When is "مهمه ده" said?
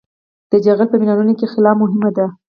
1.81-2.25